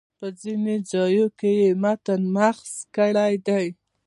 [0.19, 3.65] په ځینو ځایونو کې یې متن مسخ کړی دی.